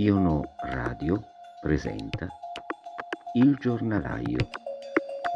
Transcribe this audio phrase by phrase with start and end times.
[0.00, 1.22] Iono Radio
[1.60, 2.26] presenta
[3.34, 4.48] Il giornalaio,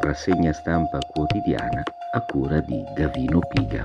[0.00, 1.82] rassegna stampa quotidiana
[2.12, 3.84] a cura di Gavino Piga.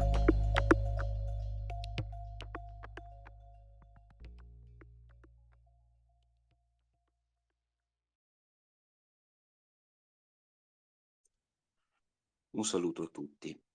[12.52, 13.69] Un saluto a tutti.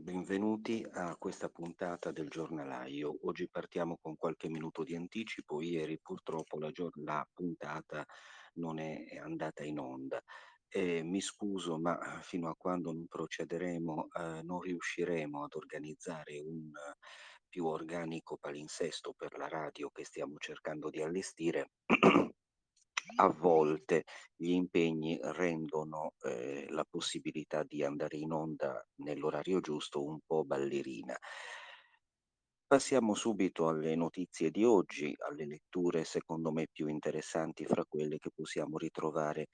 [0.00, 3.18] Benvenuti a questa puntata del giornalaio.
[3.22, 5.60] Oggi partiamo con qualche minuto di anticipo.
[5.60, 6.70] Ieri purtroppo la,
[7.02, 8.06] la puntata
[8.54, 10.22] non è andata in onda.
[10.68, 16.70] E mi scuso, ma fino a quando non procederemo eh, non riusciremo ad organizzare un
[17.48, 21.72] più organico palinsesto per la radio che stiamo cercando di allestire
[23.16, 24.04] a volte
[24.36, 31.16] gli impegni rendono eh, la possibilità di andare in onda nell'orario giusto un po' ballerina.
[32.66, 38.30] Passiamo subito alle notizie di oggi, alle letture secondo me più interessanti fra quelle che
[38.34, 39.46] possiamo ritrovare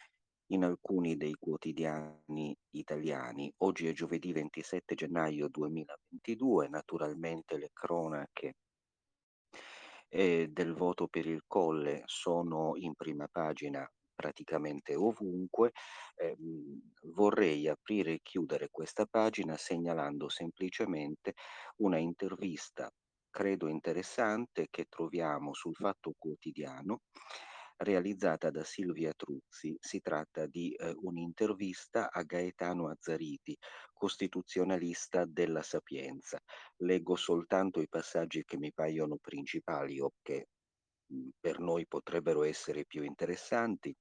[0.49, 3.53] in alcuni dei quotidiani italiani.
[3.59, 8.57] Oggi è giovedì 27 gennaio 2022, naturalmente le cronache
[10.15, 15.73] eh, del voto per il Colle sono in prima pagina praticamente ovunque.
[16.17, 16.37] Eh,
[17.13, 21.35] vorrei aprire e chiudere questa pagina segnalando semplicemente
[21.79, 22.89] una intervista,
[23.29, 27.01] credo interessante, che troviamo sul Fatto Quotidiano
[27.79, 29.77] realizzata da Silvia Truzzi.
[29.81, 33.57] Si tratta di eh, un'intervista a Gaetano Azzariti,
[34.05, 36.39] costituzionalista della Sapienza.
[36.83, 40.49] Leggo soltanto i passaggi che mi paiono principali o che
[41.07, 43.97] mh, per noi potrebbero essere più interessanti.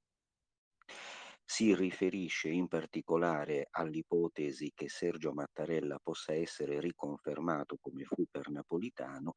[1.46, 9.32] Si riferisce in particolare all'ipotesi che Sergio Mattarella possa essere riconfermato come fu per Napolitano,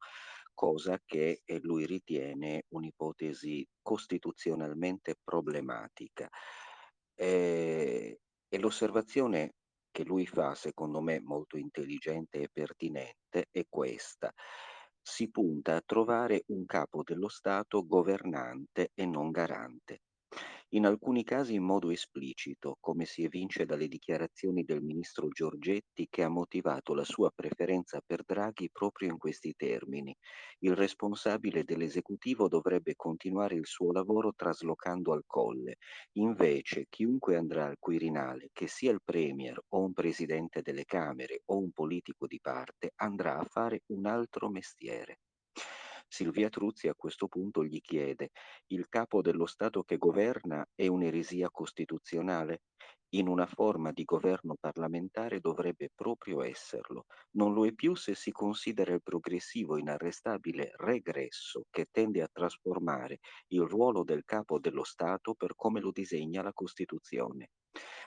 [0.53, 6.27] cosa che eh, lui ritiene un'ipotesi costituzionalmente problematica.
[7.15, 9.53] Eh, e l'osservazione
[9.97, 14.31] che lui fa, secondo me molto intelligente e pertinente, è questa.
[15.01, 20.01] Si punta a trovare un capo dello Stato governante e non garante
[20.71, 26.23] in alcuni casi in modo esplicito, come si evince dalle dichiarazioni del ministro Giorgetti che
[26.23, 30.15] ha motivato la sua preferenza per Draghi proprio in questi termini.
[30.59, 35.77] Il responsabile dell'esecutivo dovrebbe continuare il suo lavoro traslocando al colle.
[36.13, 41.57] Invece, chiunque andrà al Quirinale, che sia il Premier o un presidente delle Camere o
[41.57, 45.19] un politico di parte, andrà a fare un altro mestiere.
[46.07, 48.31] Silvia Truzzi a questo punto gli chiede:
[48.67, 52.63] il capo dello Stato che governa è un'eresia costituzionale?
[53.11, 57.05] In una forma di governo parlamentare dovrebbe proprio esserlo.
[57.37, 63.19] Non lo è più se si considera il progressivo inarrestabile regresso che tende a trasformare
[63.53, 67.49] il ruolo del capo dello Stato per come lo disegna la Costituzione.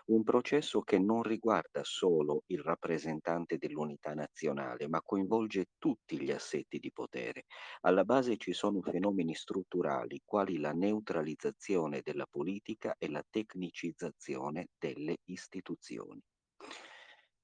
[0.06, 6.78] Un processo che non riguarda solo il rappresentante dell'unità nazionale, ma coinvolge tutti gli assetti
[6.78, 7.44] di potere.
[7.82, 15.18] Alla base ci sono fenomeni strutturali quali la neutralizzazione della politica e la tecnicizzazione delle
[15.26, 16.20] istituzioni.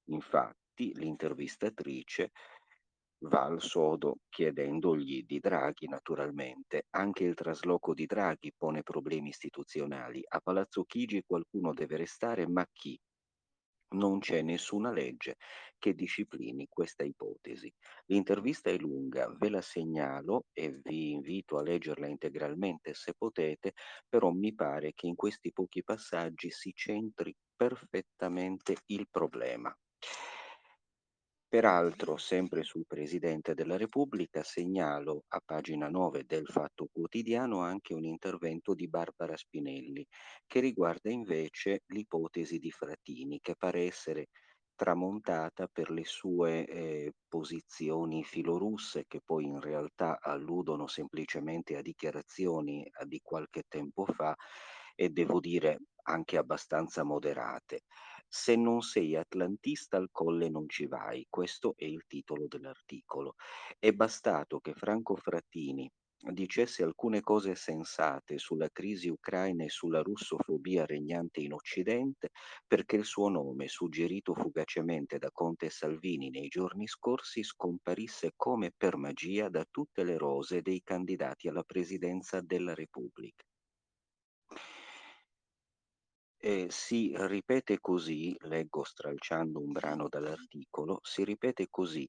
[0.09, 2.31] Infatti, l'intervistatrice
[3.19, 6.85] va al sodo chiedendogli di Draghi naturalmente.
[6.91, 10.23] Anche il trasloco di Draghi pone problemi istituzionali.
[10.27, 12.99] A Palazzo Chigi qualcuno deve restare, ma chi?
[13.89, 15.35] Non c'è nessuna legge
[15.77, 17.73] che disciplini questa ipotesi.
[18.07, 23.73] L'intervista è lunga, ve la segnalo e vi invito a leggerla integralmente se potete,
[24.09, 29.73] però mi pare che in questi pochi passaggi si centri perfettamente il problema.
[31.49, 38.03] Peraltro, sempre sul Presidente della Repubblica, segnalo a pagina 9 del Fatto Quotidiano anche un
[38.05, 40.05] intervento di Barbara Spinelli
[40.45, 44.27] che riguarda invece l'ipotesi di Frattini, che pare essere
[44.75, 52.87] tramontata per le sue eh, posizioni filorusse che poi in realtà alludono semplicemente a dichiarazioni
[52.99, 54.35] a di qualche tempo fa
[54.95, 57.81] e devo dire anche abbastanza moderate.
[58.29, 63.35] Se non sei atlantista al colle non ci vai, questo è il titolo dell'articolo.
[63.77, 65.91] È bastato che Franco Frattini
[66.31, 72.29] dicesse alcune cose sensate sulla crisi ucraina e sulla russofobia regnante in Occidente
[72.65, 78.95] perché il suo nome, suggerito fugacemente da Conte Salvini nei giorni scorsi, scomparisse come per
[78.95, 83.43] magia da tutte le rose dei candidati alla presidenza della Repubblica.
[86.39, 92.07] E si ripete così, leggo stralciando un brano dall'articolo, si ripete così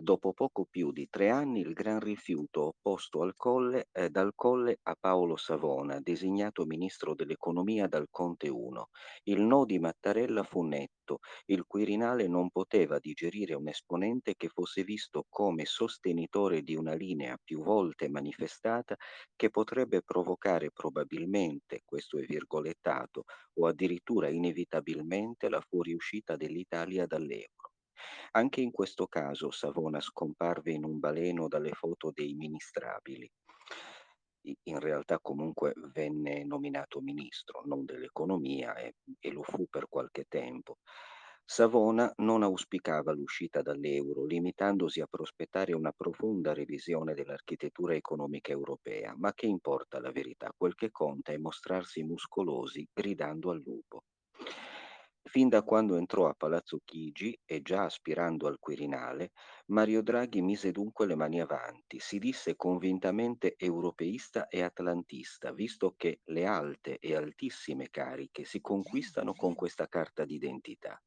[0.00, 4.78] Dopo poco più di tre anni il gran rifiuto opposto al colle, eh, dal Colle
[4.84, 8.88] a Paolo Savona, designato ministro dell'economia dal Conte I.
[9.24, 11.18] Il no di Mattarella fu netto.
[11.46, 17.36] Il Quirinale non poteva digerire un esponente che fosse visto come sostenitore di una linea
[17.42, 18.96] più volte manifestata
[19.36, 23.24] che potrebbe provocare probabilmente, questo è virgolettato,
[23.58, 27.72] o addirittura inevitabilmente la fuoriuscita dell'Italia dall'euro.
[28.32, 33.30] Anche in questo caso Savona scomparve in un baleno dalle foto dei ministrabili.
[34.64, 40.78] In realtà comunque venne nominato ministro, non dell'economia, e, e lo fu per qualche tempo.
[41.44, 49.32] Savona non auspicava l'uscita dall'euro, limitandosi a prospettare una profonda revisione dell'architettura economica europea, ma
[49.32, 54.02] che importa la verità, quel che conta è mostrarsi muscolosi gridando al lupo.
[55.30, 59.32] Fin da quando entrò a Palazzo Chigi e già aspirando al Quirinale,
[59.70, 66.20] Mario Draghi mise dunque le mani avanti, si disse convintamente europeista e atlantista, visto che
[66.24, 70.98] le alte e altissime cariche si conquistano con questa carta d'identità.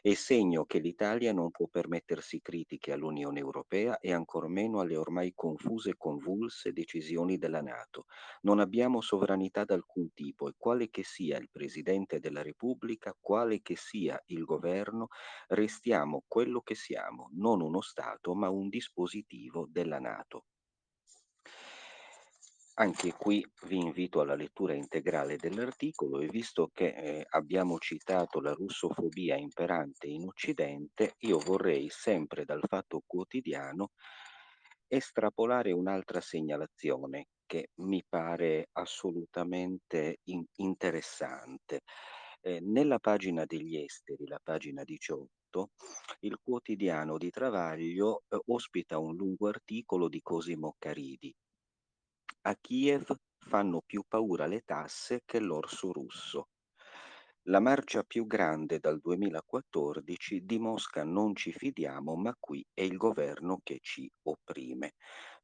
[0.00, 5.32] È segno che l'Italia non può permettersi critiche all'Unione Europea e ancor meno alle ormai
[5.34, 8.04] confuse e convulse decisioni della Nato.
[8.42, 13.74] Non abbiamo sovranità d'alcun tipo e quale che sia il Presidente della Repubblica, quale che
[13.74, 15.08] sia il governo,
[15.48, 20.44] restiamo quello che siamo, non uno Stato ma un dispositivo della Nato.
[22.74, 28.52] Anche qui vi invito alla lettura integrale dell'articolo e visto che eh, abbiamo citato la
[28.52, 33.92] russofobia imperante in Occidente, io vorrei sempre dal fatto quotidiano
[34.86, 41.80] estrapolare un'altra segnalazione che mi pare assolutamente in- interessante.
[42.40, 45.28] Eh, nella pagina degli esteri, la pagina 18,
[46.20, 51.34] il quotidiano di Travaglio eh, ospita un lungo articolo di Cosimo Caridi,
[52.42, 56.48] a Kiev fanno più paura le tasse che l'orso russo.
[57.48, 62.96] La marcia più grande dal 2014 di Mosca non ci fidiamo, ma qui è il
[62.96, 64.94] governo che ci opprime.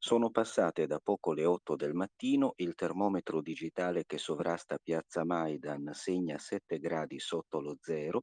[0.07, 5.89] Sono passate da poco le 8 del mattino, il termometro digitale che sovrasta piazza Maidan
[5.93, 8.21] segna 7 gradi sotto lo zero,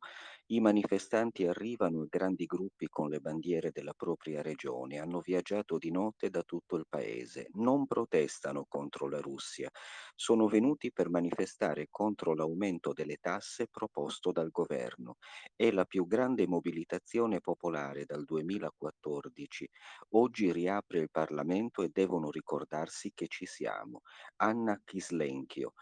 [0.52, 5.90] i manifestanti arrivano in grandi gruppi con le bandiere della propria regione, hanno viaggiato di
[5.90, 9.69] notte da tutto il paese, non protestano contro la Russia,
[10.14, 15.17] sono venuti per manifestare contro l'aumento delle tasse proposto dal governo.
[15.56, 19.69] È la più grande mobilitazione popolare dal 2014.
[20.11, 24.02] Oggi riapre il Parlamento e devono ricordarsi che ci siamo.
[24.36, 25.72] Anna Kislenchio,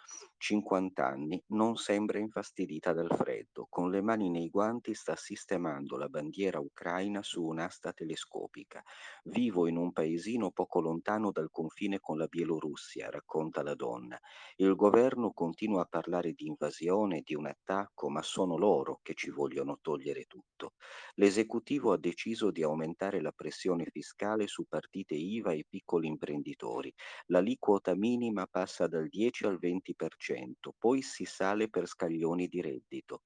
[0.41, 3.67] 50 anni, non sembra infastidita dal freddo.
[3.69, 8.83] Con le mani nei guanti sta sistemando la bandiera ucraina su un'asta telescopica.
[9.25, 14.19] Vivo in un paesino poco lontano dal confine con la Bielorussia, racconta la donna.
[14.57, 19.29] Il governo continua a parlare di invasione, di un attacco, ma sono loro che ci
[19.29, 20.73] vogliono togliere tutto.
[21.17, 26.93] L'esecutivo ha deciso di aumentare la pressione fiscale su partite IVA e piccoli imprenditori.
[27.27, 30.30] L'aliquota minima passa dal 10 al 20%
[30.79, 33.23] poi si sale per scaglioni di reddito.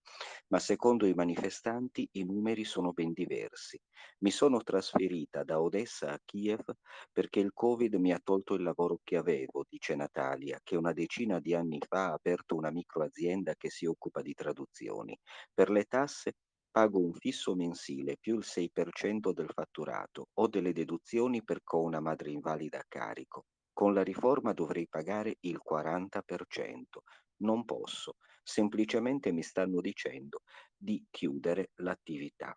[0.49, 3.81] Ma secondo i manifestanti i numeri sono ben diversi.
[4.21, 6.63] Mi sono trasferita da Odessa a Kiev
[7.13, 11.41] perché il Covid mi ha tolto il lavoro che avevo, dice Natalia, che una decina
[11.41, 15.19] di anni fa ha aperto una microazienda che si occupa di traduzioni.
[15.53, 16.35] Per le tasse
[16.71, 22.01] pago un fisso mensile più il 6% del fatturato, ho delle deduzioni perché ho una
[22.01, 23.45] madre invalida a carico.
[23.75, 27.03] Con la riforma dovrei pagare il 40%.
[27.43, 30.43] Non posso, semplicemente mi stanno dicendo
[30.75, 32.57] di chiudere l'attività.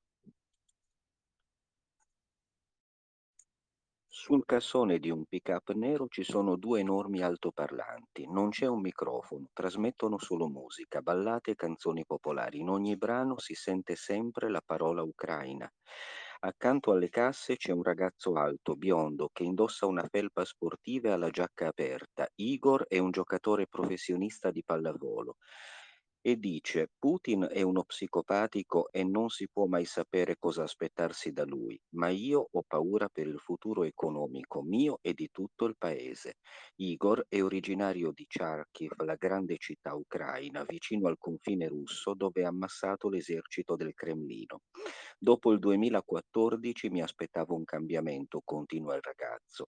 [4.10, 9.50] Sul cassone di un pick-up nero ci sono due enormi altoparlanti, non c'è un microfono,
[9.54, 12.60] trasmettono solo musica, ballate e canzoni popolari.
[12.60, 15.72] In ogni brano si sente sempre la parola ucraina.
[16.40, 21.18] Accanto alle casse c'è un ragazzo alto, biondo, che indossa una felpa sportiva e ha
[21.18, 22.28] la giacca aperta.
[22.36, 25.38] Igor è un giocatore professionista di pallavolo
[26.28, 31.46] e dice Putin è uno psicopatico e non si può mai sapere cosa aspettarsi da
[31.46, 36.40] lui, ma io ho paura per il futuro economico mio e di tutto il paese.
[36.82, 42.50] Igor è originario di Charkiv, la grande città ucraina, vicino al confine russo dove ha
[42.50, 44.64] ammassato l'esercito del Cremlino.
[45.18, 49.68] Dopo il 2014 mi aspettavo un cambiamento, continua il ragazzo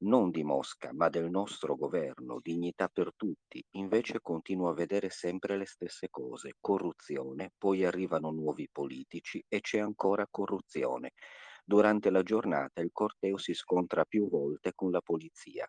[0.00, 5.56] non di Mosca, ma del nostro governo, dignità per tutti, invece continuo a vedere sempre
[5.56, 11.12] le stesse cose, corruzione, poi arrivano nuovi politici e c'è ancora corruzione.
[11.64, 15.68] Durante la giornata il corteo si scontra più volte con la polizia.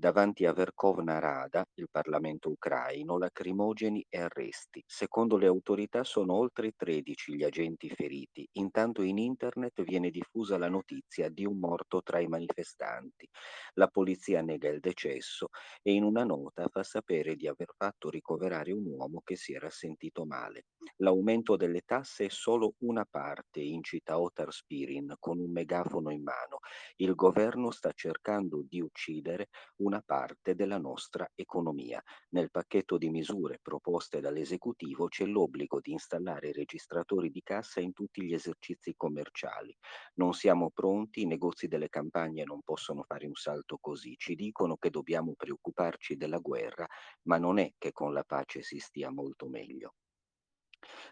[0.00, 4.82] Davanti a Verkhovna Rada, il Parlamento ucraino, lacrimogeni e arresti.
[4.86, 8.48] Secondo le autorità sono oltre 13 gli agenti feriti.
[8.52, 13.28] Intanto in internet viene diffusa la notizia di un morto tra i manifestanti.
[13.74, 15.48] La polizia nega il decesso
[15.82, 19.68] e in una nota fa sapere di aver fatto ricoverare un uomo che si era
[19.68, 20.64] sentito male.
[21.02, 26.60] L'aumento delle tasse è solo una parte, incita Otar Spirin con un megafono in mano.
[26.96, 29.48] Il governo sta cercando di uccidere
[29.90, 32.00] una parte della nostra economia.
[32.28, 38.22] Nel pacchetto di misure proposte dall'esecutivo c'è l'obbligo di installare registratori di cassa in tutti
[38.22, 39.76] gli esercizi commerciali.
[40.14, 44.14] Non siamo pronti, i negozi delle campagne non possono fare un salto così.
[44.16, 46.86] Ci dicono che dobbiamo preoccuparci della guerra,
[47.22, 49.94] ma non è che con la pace si stia molto meglio.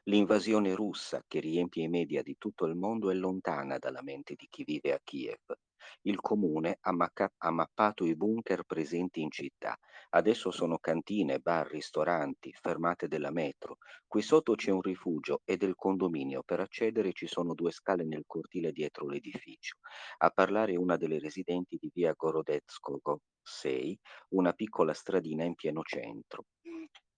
[0.05, 4.47] L'invasione russa che riempie i media di tutto il mondo è lontana dalla mente di
[4.49, 5.68] chi vive a Kiev.
[6.03, 9.79] Il comune ha, macca- ha mappato i bunker presenti in città.
[10.11, 13.79] Adesso sono cantine, bar, ristoranti, fermate della metro.
[14.07, 16.43] Qui sotto c'è un rifugio e del condominio.
[16.43, 19.77] Per accedere ci sono due scale nel cortile dietro l'edificio.
[20.19, 23.99] A parlare una delle residenti di via Gorodetskogo 6,
[24.31, 26.47] una piccola stradina in pieno centro.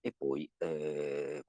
[0.01, 1.43] E poi eh,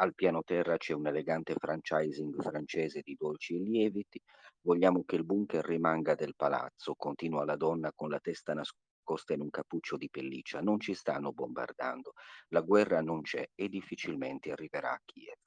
[0.00, 4.20] al piano terra c'è un elegante franchising francese di dolci e lieviti.
[4.60, 9.40] Vogliamo che il bunker rimanga del palazzo, continua la donna con la testa nascosta in
[9.40, 10.60] un cappuccio di pelliccia.
[10.60, 12.12] Non ci stanno bombardando.
[12.48, 15.38] La guerra non c'è e difficilmente arriverà a Kiev.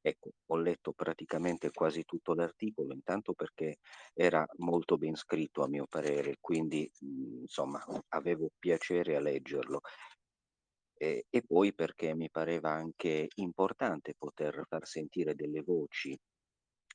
[0.00, 3.78] Ecco, ho letto praticamente quasi tutto l'articolo, intanto perché
[4.14, 9.80] era molto ben scritto a mio parere, quindi insomma avevo piacere a leggerlo
[11.04, 16.18] e, e poi perché mi pareva anche importante poter far sentire delle voci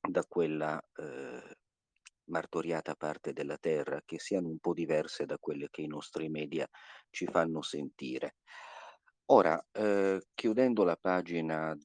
[0.02, 1.56] da quella eh,
[2.26, 6.68] martoriata parte della terra che siano un po' diverse da quelle che i nostri media
[7.10, 8.38] ci fanno sentire.
[9.32, 11.76] Ora, eh, chiudendo la pagina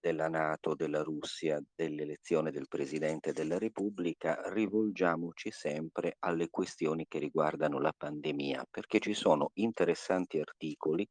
[0.00, 7.80] della Nato, della Russia, dell'elezione del Presidente della Repubblica, rivolgiamoci sempre alle questioni che riguardano
[7.80, 11.06] la pandemia, perché ci sono interessanti articoli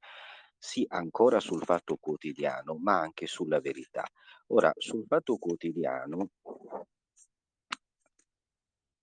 [0.57, 4.03] sì ancora sul fatto quotidiano, ma anche sulla verità.
[4.47, 6.29] Ora, sul fatto quotidiano,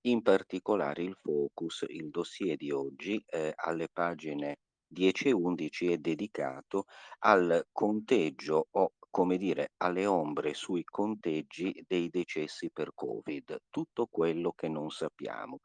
[0.07, 5.99] in particolare il focus, il dossier di oggi, eh, alle pagine 10 e 11 è
[5.99, 6.87] dedicato
[7.21, 14.51] al conteggio o come dire alle ombre sui conteggi dei decessi per Covid, tutto quello
[14.57, 15.61] che non sappiamo.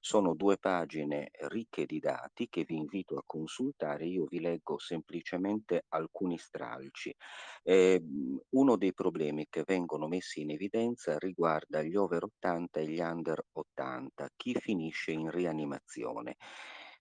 [0.00, 5.84] Sono due pagine ricche di dati che vi invito a consultare, io vi leggo semplicemente
[5.88, 7.14] alcuni stralci.
[7.62, 8.02] Eh,
[8.52, 13.44] uno dei problemi che vengono messi in evidenza riguarda gli over 80 e gli under
[13.52, 16.36] 80, chi finisce in rianimazione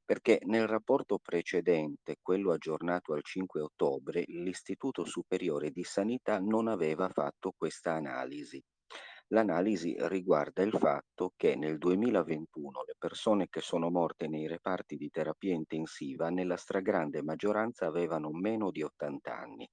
[0.05, 7.09] perché nel rapporto precedente, quello aggiornato al 5 ottobre, l'Istituto Superiore di Sanità non aveva
[7.09, 8.63] fatto questa analisi.
[9.29, 15.09] L'analisi riguarda il fatto che nel 2021 le persone che sono morte nei reparti di
[15.09, 19.67] terapia intensiva nella stragrande maggioranza avevano meno di 80 anni,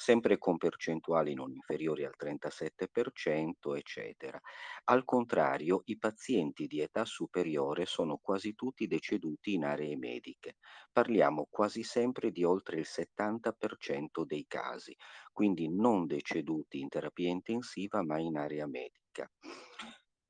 [0.00, 4.40] sempre con percentuali non inferiori al 37%, eccetera.
[4.84, 10.56] Al contrario, i pazienti di età superiore sono quasi tutti deceduti in aree mediche.
[10.90, 14.96] Parliamo quasi sempre di oltre il 70% dei casi,
[15.32, 19.30] quindi non deceduti in terapia intensiva ma in area medica.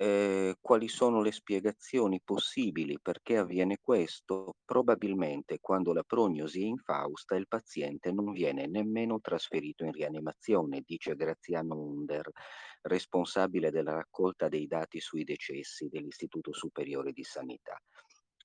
[0.02, 4.54] Eh, quali sono le spiegazioni possibili perché avviene questo?
[4.64, 11.14] Probabilmente quando la prognosi è infausta il paziente non viene nemmeno trasferito in rianimazione, dice
[11.16, 12.30] Graziano Under,
[12.80, 17.78] responsabile della raccolta dei dati sui decessi dell'Istituto Superiore di Sanità.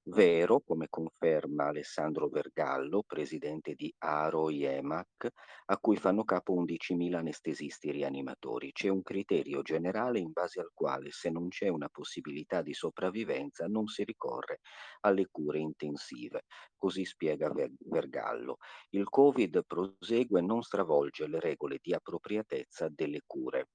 [0.07, 5.29] Vero, come conferma Alessandro Vergallo, presidente di Aro IEMAC,
[5.65, 8.71] a cui fanno capo 11.000 anestesisti rianimatori.
[8.71, 13.65] C'è un criterio generale in base al quale se non c'è una possibilità di sopravvivenza
[13.65, 14.59] non si ricorre
[14.99, 16.43] alle cure intensive.
[16.77, 18.57] Così spiega Vergallo.
[18.89, 23.69] Il Covid prosegue e non stravolge le regole di appropriatezza delle cure.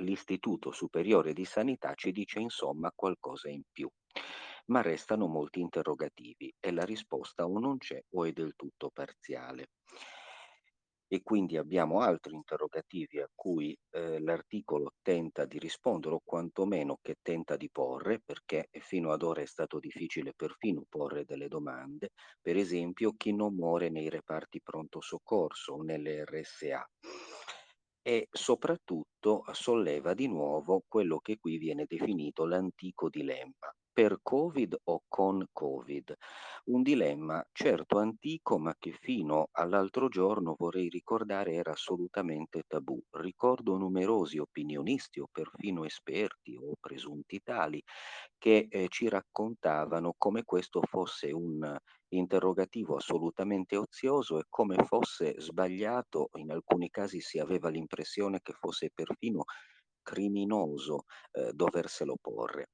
[0.00, 3.90] L'Istituto Superiore di Sanità ci dice insomma qualcosa in più
[4.66, 9.68] ma restano molti interrogativi e la risposta o non c'è o è del tutto parziale.
[11.12, 17.16] E quindi abbiamo altri interrogativi a cui eh, l'articolo tenta di rispondere o quantomeno che
[17.20, 22.56] tenta di porre, perché fino ad ora è stato difficile perfino porre delle domande, per
[22.56, 26.88] esempio chi non muore nei reparti pronto soccorso o nelle RSA.
[28.02, 35.02] e soprattutto solleva di nuovo quello che qui viene definito l'antico dilemma per Covid o
[35.08, 36.14] con Covid.
[36.70, 42.98] Un dilemma certo antico, ma che fino all'altro giorno vorrei ricordare era assolutamente tabù.
[43.10, 47.82] Ricordo numerosi opinionisti o perfino esperti o presunti tali
[48.38, 51.76] che eh, ci raccontavano come questo fosse un
[52.08, 58.90] interrogativo assolutamente ozioso e come fosse sbagliato, in alcuni casi si aveva l'impressione che fosse
[58.94, 59.44] perfino
[60.00, 62.70] criminoso eh, doverselo porre.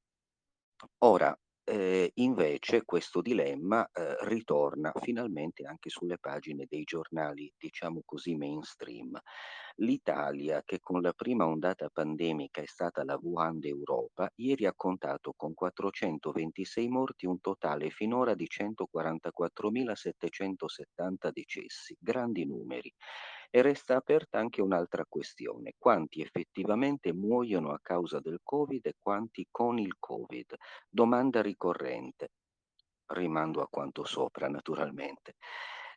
[0.99, 8.37] Ora, ehm, invece questo dilemma, ehm, ritorna finalmente anche sulle pagine dei giornali, diciamo così,
[8.37, 9.19] mainstream.
[9.79, 15.33] L'Italia, che con la prima ondata pandemica è stata la Wuhan d'Europa, ieri ha contato
[15.37, 22.91] con 426 morti un totale finora di 144.770 decessi, grandi numeri.
[23.51, 29.47] E resta aperta anche un'altra questione: quanti effettivamente muoiono a causa del Covid e quanti
[29.51, 30.55] con il Covid?
[30.89, 32.29] Domanda ricorrente.
[33.09, 35.35] Rimando a quanto sopra, naturalmente.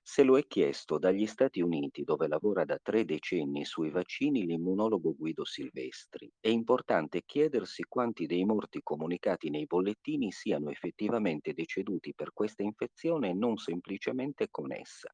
[0.02, 5.14] Se lo è chiesto dagli Stati Uniti, dove lavora da tre decenni sui vaccini l'immunologo
[5.16, 6.32] Guido Silvestri.
[6.40, 13.30] È importante chiedersi quanti dei morti comunicati nei bollettini siano effettivamente deceduti per questa infezione
[13.30, 15.14] e non semplicemente con essa.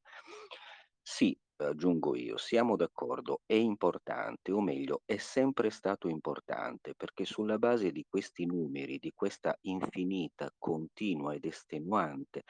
[1.02, 7.58] Sì, aggiungo io, siamo d'accordo, è importante, o meglio, è sempre stato importante, perché sulla
[7.58, 12.42] base di questi numeri, di questa infinita, continua ed estenuante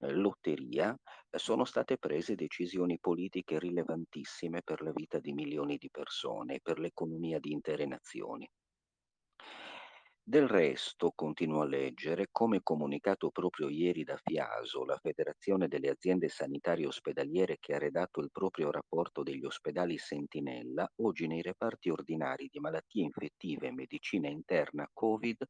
[0.00, 0.96] eh, lotteria,
[1.30, 6.60] eh, sono state prese decisioni politiche rilevantissime per la vita di milioni di persone e
[6.62, 8.48] per l'economia di intere nazioni.
[10.30, 16.28] Del resto, continuo a leggere, come comunicato proprio ieri da Fiaso, la Federazione delle aziende
[16.28, 22.50] sanitarie ospedaliere che ha redatto il proprio rapporto degli ospedali Sentinella, oggi nei reparti ordinari
[22.52, 25.46] di malattie infettive e medicina interna Covid,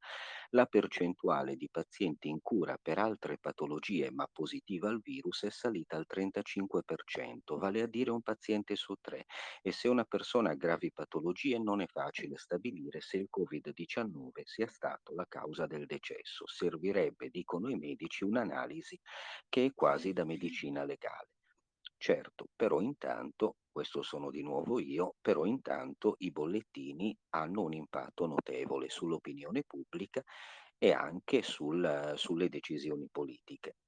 [0.50, 5.96] la percentuale di pazienti in cura per altre patologie ma positiva al virus è salita
[5.96, 9.24] al 35%, vale a dire un paziente su tre.
[9.60, 14.66] E se una persona ha gravi patologie non è facile stabilire se il Covid-19 sia
[14.68, 16.46] stato la causa del decesso.
[16.46, 18.98] Servirebbe, dicono i medici, un'analisi
[19.48, 21.30] che è quasi da medicina legale.
[21.96, 28.26] Certo, però intanto, questo sono di nuovo io, però intanto i bollettini hanno un impatto
[28.26, 30.22] notevole sull'opinione pubblica
[30.78, 33.78] e anche sul, sulle decisioni politiche.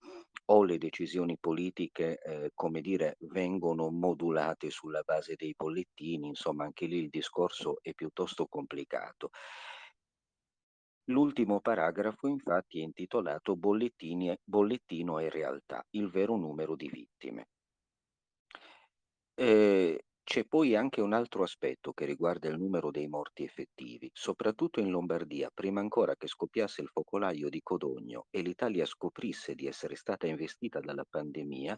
[0.47, 6.87] O le decisioni politiche, eh, come dire, vengono modulate sulla base dei bollettini, insomma anche
[6.87, 9.31] lì il discorso è piuttosto complicato.
[11.11, 17.49] L'ultimo paragrafo infatti è intitolato Bollettino e realtà, il vero numero di vittime.
[19.35, 24.79] Eh, c'è poi anche un altro aspetto che riguarda il numero dei morti effettivi, soprattutto
[24.79, 29.97] in Lombardia, prima ancora che scoppiasse il focolaio di Codogno e l'Italia scoprisse di essere
[29.97, 31.77] stata investita dalla pandemia,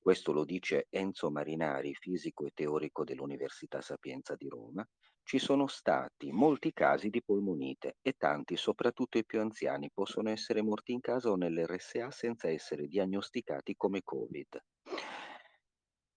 [0.00, 4.86] questo lo dice Enzo Marinari, fisico e teorico dell'Università Sapienza di Roma,
[5.22, 10.62] ci sono stati molti casi di polmonite e tanti, soprattutto i più anziani, possono essere
[10.62, 14.58] morti in casa o nell'RSA senza essere diagnosticati come Covid.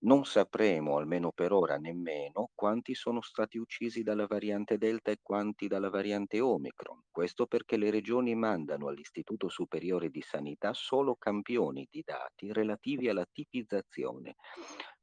[0.04, 5.68] Non sapremo, almeno per ora, nemmeno quanti sono stati uccisi dalla variante Delta e quanti
[5.68, 7.04] dalla variante Omicron.
[7.12, 13.26] Questo perché le regioni mandano all'Istituto Superiore di Sanità solo campioni di dati relativi alla
[13.32, 14.36] tipizzazione.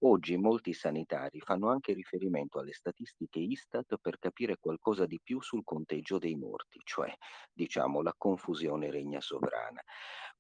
[0.01, 5.65] Oggi molti sanitari fanno anche riferimento alle statistiche Istat per capire qualcosa di più sul
[5.65, 7.13] conteggio dei morti, cioè,
[7.53, 9.83] diciamo, la confusione regna sovrana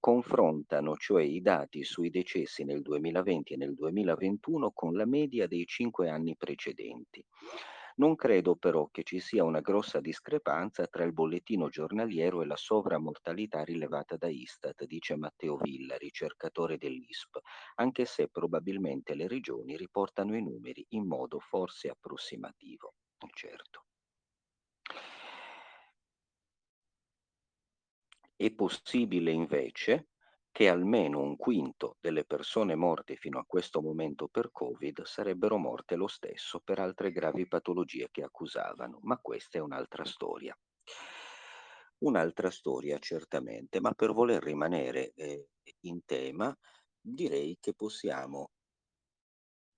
[0.00, 5.66] confrontano cioè i dati sui decessi nel 2020 e nel 2021 con la media dei
[5.66, 7.24] cinque anni precedenti.
[7.96, 12.56] Non credo però che ci sia una grossa discrepanza tra il bollettino giornaliero e la
[12.56, 17.38] sovramortalità rilevata da Istat, dice Matteo Villa, ricercatore dell'ISP,
[17.76, 22.94] anche se probabilmente le regioni riportano i numeri in modo forse approssimativo.
[23.34, 23.87] Certo.
[28.40, 30.10] È possibile invece
[30.52, 35.96] che almeno un quinto delle persone morte fino a questo momento per Covid sarebbero morte
[35.96, 40.56] lo stesso per altre gravi patologie che accusavano, ma questa è un'altra storia.
[42.04, 45.48] Un'altra storia certamente, ma per voler rimanere eh,
[45.80, 46.56] in tema,
[47.00, 48.52] direi che possiamo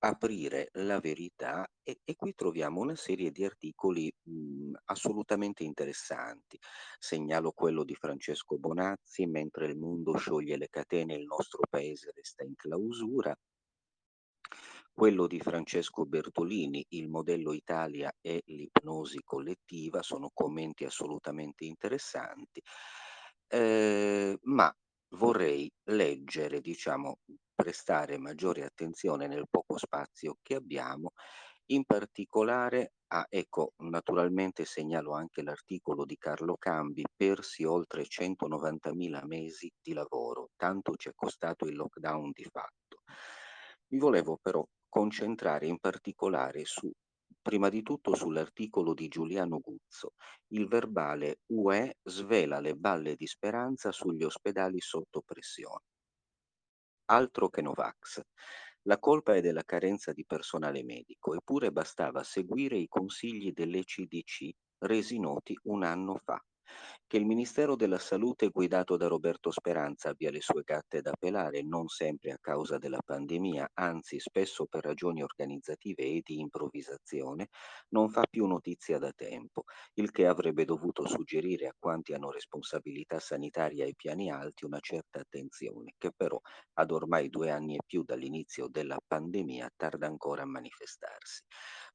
[0.03, 6.59] aprire la verità e, e, qui troviamo una serie di articoli mh, assolutamente interessanti.
[6.99, 12.45] Segnalo quello di Francesco Bonazzi, mentre il mondo scioglie le catene il nostro paese resta
[12.45, 13.37] in clausura.
[14.93, 22.63] quello di Francesco Bertolini, il modello Italia e l'ipnosi collettiva, sono commenti assolutamente interessanti,
[23.49, 24.73] eh, ma
[25.17, 27.19] vorrei leggere, diciamo,
[27.61, 31.13] prestare maggiore attenzione nel poco spazio che abbiamo,
[31.67, 39.71] in particolare a, ecco, naturalmente segnalo anche l'articolo di Carlo Cambi, persi oltre 190.000 mesi
[39.79, 43.03] di lavoro, tanto ci è costato il lockdown di fatto.
[43.89, 46.91] Mi volevo però concentrare in particolare su
[47.43, 50.15] prima di tutto sull'articolo di Giuliano Guzzo.
[50.55, 55.90] Il verbale UE svela le balle di speranza sugli ospedali sotto pressione.
[57.11, 58.23] Altro che Novax.
[58.85, 65.19] La colpa è della carenza di personale medico, eppure bastava seguire i consigli dell'ECDC resi
[65.19, 66.43] noti un anno fa.
[67.07, 71.63] Che il Ministero della Salute guidato da Roberto Speranza abbia le sue gatte da pelare
[71.63, 77.49] non sempre a causa della pandemia, anzi spesso per ragioni organizzative e di improvvisazione,
[77.89, 83.19] non fa più notizia da tempo, il che avrebbe dovuto suggerire a quanti hanno responsabilità
[83.19, 86.39] sanitaria ai piani alti una certa attenzione, che però
[86.75, 91.43] ad ormai due anni e più dall'inizio della pandemia tarda ancora a manifestarsi.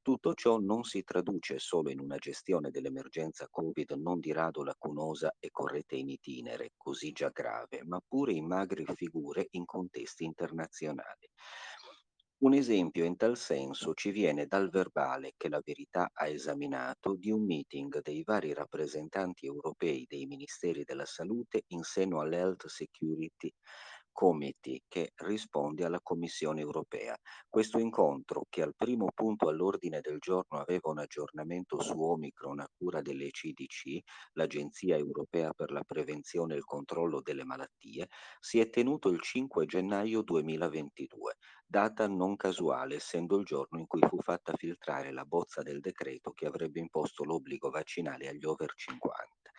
[0.05, 5.33] Tutto ciò non si traduce solo in una gestione dell'emergenza Covid non di rado lacunosa
[5.39, 11.27] e corretta in itinere, così già grave, ma pure in magre figure in contesti internazionali.
[12.43, 17.31] Un esempio in tal senso ci viene dal verbale che la verità ha esaminato di
[17.31, 23.51] un meeting dei vari rappresentanti europei dei ministeri della salute in seno all'Health Security
[24.15, 27.17] Committee che risponde alla Commissione europea.
[27.49, 32.69] Questo incontro, che al primo punto all'ordine del giorno aveva un aggiornamento su Omicron a
[32.77, 33.99] cura dell'ECDC,
[34.35, 38.07] l'Agenzia europea per la prevenzione e il controllo delle malattie,
[38.39, 41.35] si è tenuto il 5 gennaio 2022,
[41.75, 46.31] data non casuale essendo il giorno in cui fu fatta filtrare la bozza del decreto
[46.31, 49.51] che avrebbe imposto l'obbligo vaccinale agli over 50.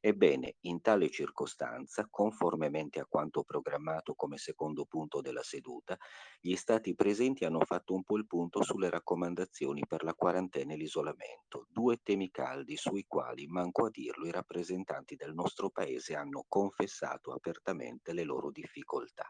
[0.00, 5.98] Ebbene, in tale circostanza, conformemente a quanto programmato come secondo punto della seduta,
[6.40, 10.76] gli Stati presenti hanno fatto un po' il punto sulle raccomandazioni per la quarantena e
[10.76, 16.44] l'isolamento, due temi caldi sui quali, manco a dirlo, i rappresentanti del nostro Paese hanno
[16.46, 19.28] confessato apertamente le loro difficoltà,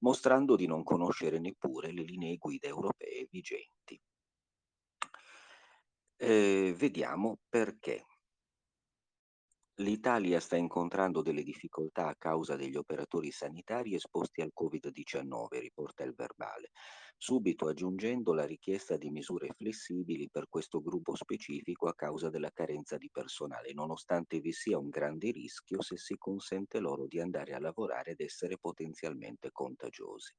[0.00, 4.00] mostrando di non conoscere neppure le linee guida europee vigenti.
[6.16, 8.04] Eh, vediamo perché.
[9.76, 16.12] L'Italia sta incontrando delle difficoltà a causa degli operatori sanitari esposti al Covid-19, riporta il
[16.12, 16.70] verbale,
[17.16, 22.96] subito aggiungendo la richiesta di misure flessibili per questo gruppo specifico a causa della carenza
[22.96, 27.60] di personale, nonostante vi sia un grande rischio se si consente loro di andare a
[27.60, 30.34] lavorare ed essere potenzialmente contagiosi.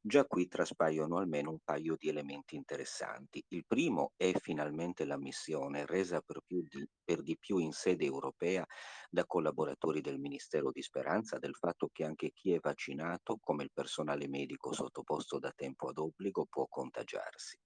[0.00, 3.44] Già qui traspaiono almeno un paio di elementi interessanti.
[3.48, 6.64] Il primo è finalmente l'ammissione, resa per, di,
[7.02, 8.64] per di più in sede europea
[9.10, 13.72] da collaboratori del Ministero di Speranza, del fatto che anche chi è vaccinato, come il
[13.72, 17.58] personale medico sottoposto da tempo ad obbligo, può contagiarsi.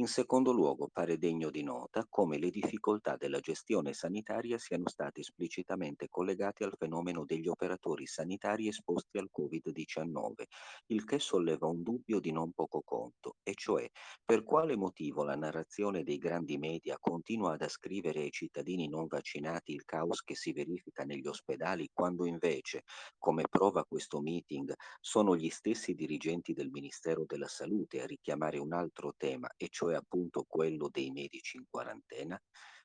[0.00, 5.22] In secondo luogo, pare degno di nota come le difficoltà della gestione sanitaria siano state
[5.22, 10.44] esplicitamente collegate al fenomeno degli operatori sanitari esposti al Covid-19,
[10.92, 13.90] il che solleva un dubbio di non poco conto, e cioè
[14.24, 19.72] per quale motivo la narrazione dei grandi media continua ad ascrivere ai cittadini non vaccinati
[19.72, 22.82] il caos che si verifica negli ospedali, quando invece,
[23.18, 28.72] come prova questo meeting, sono gli stessi dirigenti del Ministero della Salute a richiamare un
[28.72, 32.38] altro tema, e cioè cioè appunto quello dei medici in quarantena?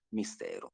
[0.09, 0.73] Mistero.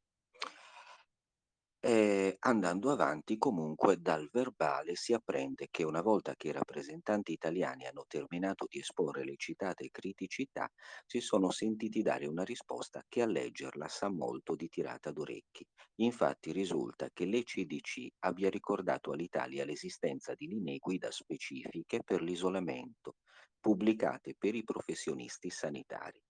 [1.82, 7.86] Eh, andando avanti, comunque, dal verbale si apprende che una volta che i rappresentanti italiani
[7.86, 10.70] hanno terminato di esporre le citate criticità,
[11.06, 15.65] si sono sentiti dare una risposta che a leggerla sa molto di tirata d'orecchi.
[16.02, 23.15] Infatti risulta che l'ECDC abbia ricordato all'Italia l'esistenza di linee guida specifiche per l'isolamento,
[23.60, 26.22] pubblicate per i professionisti sanitari.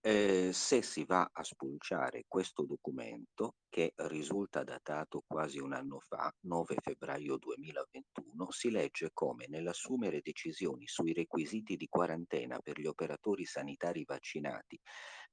[0.00, 6.32] Eh, se si va a spulciare questo documento, che risulta datato quasi un anno fa,
[6.42, 13.44] 9 febbraio 2021, si legge come nell'assumere decisioni sui requisiti di quarantena per gli operatori
[13.44, 14.80] sanitari vaccinati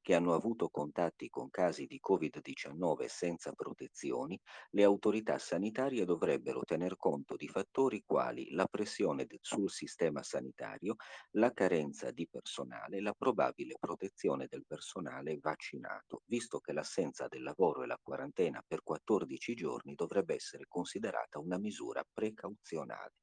[0.06, 4.40] che hanno avuto contatti con casi di Covid-19 senza protezioni,
[4.70, 10.98] le autorità sanitarie dovrebbero tener conto di fattori quali la pressione sul sistema sanitario,
[11.32, 17.82] la carenza di personale, la probabile protezione del personale vaccinato, visto che l'assenza del lavoro
[17.82, 23.14] e la quarantena per 14 giorni dovrebbe essere considerata una misura precauzionale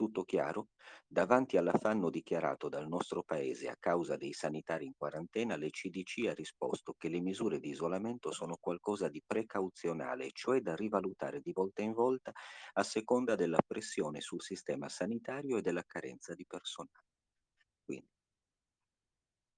[0.00, 0.70] Tutto chiaro?
[1.06, 6.32] Davanti all'affanno dichiarato dal nostro paese a causa dei sanitari in quarantena, le CDC ha
[6.32, 11.82] risposto che le misure di isolamento sono qualcosa di precauzionale, cioè da rivalutare di volta
[11.82, 12.32] in volta
[12.72, 17.09] a seconda della pressione sul sistema sanitario e della carenza di personale.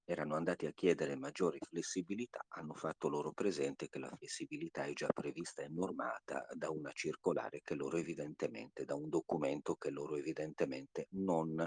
[0.05, 5.07] Erano andati a chiedere maggiore flessibilità, hanno fatto loro presente che la flessibilità è già
[5.07, 11.07] prevista e normata da una circolare che loro evidentemente, da un documento che loro evidentemente
[11.11, 11.65] non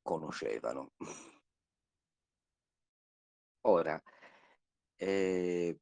[0.00, 0.92] conoscevano.
[3.64, 4.02] Ora,
[4.96, 5.78] eh,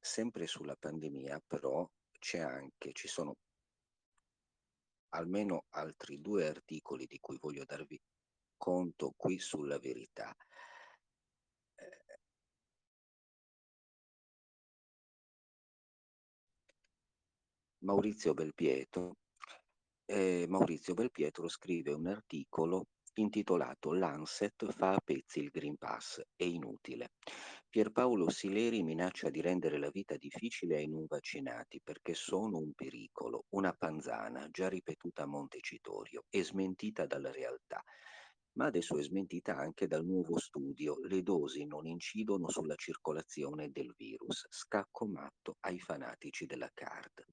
[0.00, 1.86] sempre sulla pandemia, però,
[2.18, 3.34] c'è anche, ci sono
[5.10, 8.00] almeno altri due articoli di cui voglio darvi
[8.58, 10.36] conto qui sulla verità.
[11.76, 12.18] Eh,
[17.78, 19.16] Maurizio Belpietro,
[20.04, 26.44] eh, Maurizio Belpietro scrive un articolo intitolato Lancet fa a pezzi il Green Pass, è
[26.44, 27.12] inutile.
[27.68, 33.44] Pierpaolo Sileri minaccia di rendere la vita difficile ai non vaccinati perché sono un pericolo,
[33.50, 37.82] una panzana già ripetuta a Montecitorio e smentita dalla realtà
[38.58, 40.98] ma adesso è smentita anche dal nuovo studio.
[41.04, 44.46] Le dosi non incidono sulla circolazione del virus.
[44.50, 47.24] Scacco matto ai fanatici della card.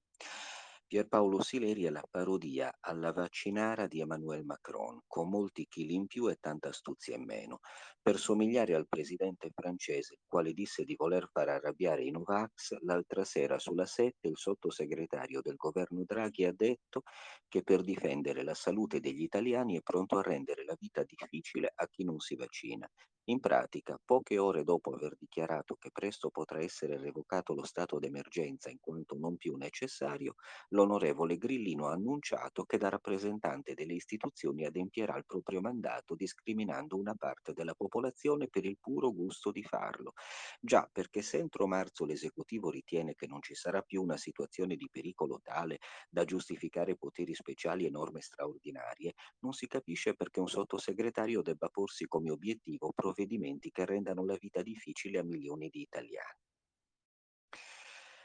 [0.88, 6.30] Pierpaolo Sileri è la parodia alla vaccinara di Emmanuel Macron, con molti chili in più
[6.30, 7.58] e tanta astuzia in meno,
[8.00, 13.58] per somigliare al presidente francese, quale disse di voler far arrabbiare i Novax, l'altra sera
[13.58, 17.02] sulla 7 il sottosegretario del governo Draghi ha detto
[17.48, 21.88] che per difendere la salute degli italiani è pronto a rendere la vita difficile a
[21.88, 22.88] chi non si vaccina
[23.28, 28.70] in pratica, poche ore dopo aver dichiarato che presto potrà essere revocato lo stato d'emergenza
[28.70, 30.34] in quanto non più necessario,
[30.70, 37.14] l'onorevole Grillino ha annunciato che da rappresentante delle istituzioni adempierà il proprio mandato discriminando una
[37.14, 40.12] parte della popolazione per il puro gusto di farlo.
[40.60, 44.88] Già, perché se entro marzo l'esecutivo ritiene che non ci sarà più una situazione di
[44.90, 45.78] pericolo tale
[46.10, 52.06] da giustificare poteri speciali e norme straordinarie, non si capisce perché un sottosegretario debba porsi
[52.06, 56.38] come obiettivo provvedimenti che rendano la vita difficile a milioni di italiani.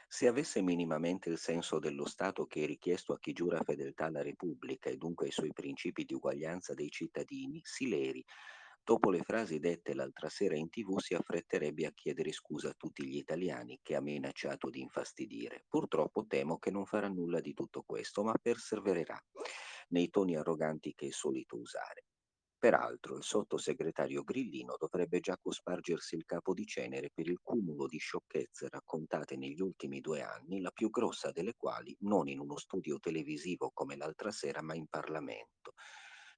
[0.06, 4.20] Se avesse minimamente il senso dello Stato che è richiesto a chi giura fedeltà alla
[4.20, 8.22] Repubblica e dunque ai suoi principi di uguaglianza dei cittadini, Sileri,
[8.84, 13.06] dopo le frasi dette l'altra sera in tv, si affretterebbe a chiedere scusa a tutti
[13.06, 15.64] gli italiani che ha minacciato di infastidire.
[15.66, 19.18] Purtroppo temo che non farà nulla di tutto questo, ma persevererà
[19.88, 22.04] nei toni arroganti che è solito usare.
[22.62, 27.98] Peraltro il sottosegretario Grillino dovrebbe già cospargersi il capo di cenere per il cumulo di
[27.98, 33.00] sciocchezze raccontate negli ultimi due anni, la più grossa delle quali non in uno studio
[33.00, 35.72] televisivo come l'altra sera, ma in Parlamento.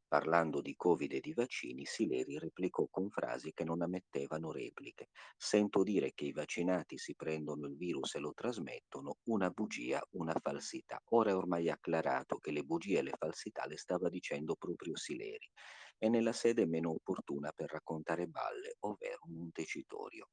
[0.09, 5.09] Parlando di Covid e di vaccini, Sileri replicò con frasi che non ammettevano repliche.
[5.37, 10.35] Sento dire che i vaccinati si prendono il virus e lo trasmettono, una bugia, una
[10.41, 11.03] falsità.
[11.11, 15.51] Ora è ormai acclarato che le bugie e le falsità le stava dicendo proprio Sileri
[15.99, 20.29] e nella sede meno opportuna per raccontare balle, ovvero Montecitorio.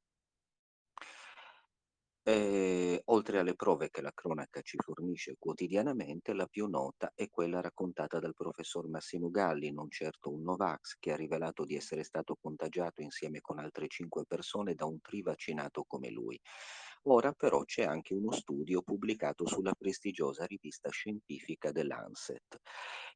[2.24, 7.60] E, oltre alle prove che la cronaca ci fornisce quotidianamente, la più nota è quella
[7.60, 12.36] raccontata dal professor Massimo Galli, non certo un Novax, che ha rivelato di essere stato
[12.40, 16.40] contagiato insieme con altre cinque persone da un trivaccinato come lui.
[17.06, 22.58] Ora però c'è anche uno studio pubblicato sulla prestigiosa rivista scientifica The Lancet.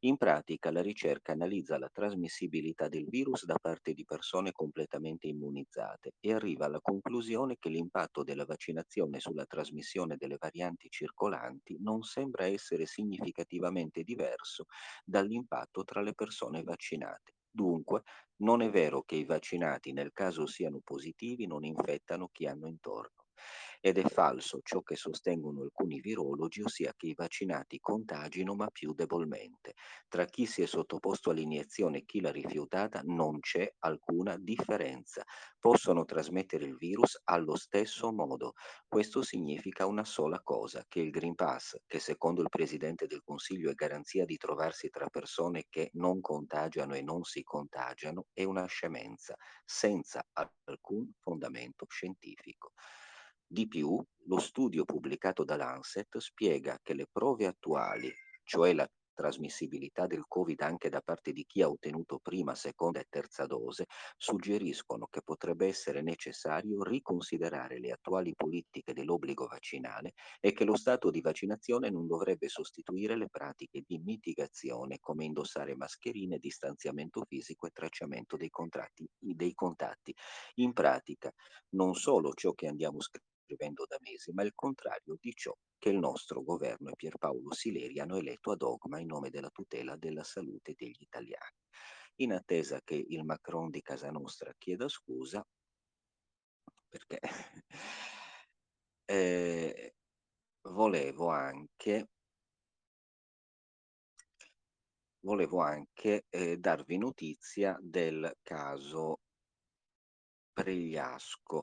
[0.01, 6.14] In pratica la ricerca analizza la trasmissibilità del virus da parte di persone completamente immunizzate
[6.18, 12.44] e arriva alla conclusione che l'impatto della vaccinazione sulla trasmissione delle varianti circolanti non sembra
[12.46, 14.64] essere significativamente diverso
[15.05, 17.35] dall'impatto tra le persone vaccinate.
[17.49, 18.03] Dunque,
[18.38, 23.25] non è vero che i vaccinati, nel caso siano positivi, non infettano chi hanno intorno
[23.87, 28.92] ed è falso ciò che sostengono alcuni virologi, ossia che i vaccinati contagino ma più
[28.92, 29.75] debolmente.
[30.09, 35.22] Tra chi si è sottoposto all'iniezione e chi l'ha rifiutata non c'è alcuna differenza.
[35.59, 38.55] Possono trasmettere il virus allo stesso modo.
[38.88, 43.70] Questo significa una sola cosa, che il Green Pass, che secondo il Presidente del Consiglio
[43.70, 48.66] è garanzia di trovarsi tra persone che non contagiano e non si contagiano, è una
[48.66, 52.72] scemenza, senza alcun fondamento scientifico.
[53.48, 60.06] Di più, lo studio pubblicato da Lancet spiega che le prove attuali, cioè la trasmissibilità
[60.06, 65.06] del Covid anche da parte di chi ha ottenuto prima, seconda e terza dose, suggeriscono
[65.06, 71.20] che potrebbe essere necessario riconsiderare le attuali politiche dell'obbligo vaccinale e che lo stato di
[71.20, 78.37] vaccinazione non dovrebbe sostituire le pratiche di mitigazione come indossare mascherine, distanziamento fisico e tracciamento
[78.37, 78.50] dei,
[79.18, 80.14] dei contatti.
[80.56, 81.32] In pratica,
[81.70, 85.98] non solo ciò che andiamo scrivendo da mesi, ma il contrario di ciò che il
[85.98, 90.74] nostro governo e Pierpaolo Sileri hanno eletto a dogma in nome della tutela della salute
[90.76, 91.56] degli italiani.
[92.16, 95.46] In attesa che il Macron di casa nostra chieda scusa,
[96.88, 97.20] perché
[99.04, 99.94] eh,
[100.62, 102.09] volevo anche
[105.26, 109.18] volevo anche eh, darvi notizia del caso
[110.52, 111.62] Pregliasco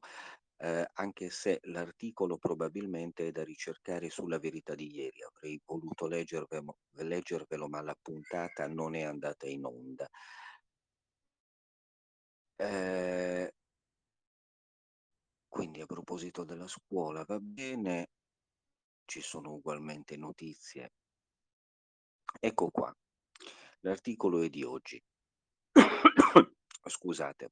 [0.57, 5.23] eh, anche se l'articolo probabilmente è da ricercare sulla verità di ieri.
[5.23, 10.09] Avrei voluto leggervelo, leggervelo ma la puntata non è andata in onda.
[12.55, 13.53] Eh,
[15.47, 18.09] quindi a proposito della scuola, va bene,
[19.05, 20.93] ci sono ugualmente notizie.
[22.39, 22.95] Ecco qua,
[23.81, 25.01] l'articolo è di oggi.
[26.85, 27.51] Scusate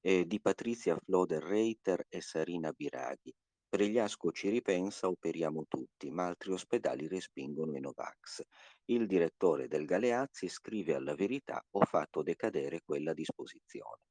[0.00, 3.34] eh, di Patrizia Floder-Reiter e Sarina Biraghi.
[3.68, 8.42] Pregliasco ci ripensa, operiamo tutti, ma altri ospedali respingono i Novax.
[8.86, 14.02] Il direttore del Galeazzi scrive alla verità ho fatto decadere quella disposizione.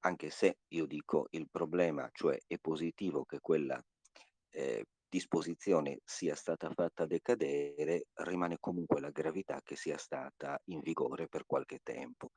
[0.00, 3.82] Anche se io dico il problema, cioè è positivo che quella
[4.50, 11.26] eh, disposizione sia stata fatta decadere, rimane comunque la gravità che sia stata in vigore
[11.26, 12.30] per qualche tempo.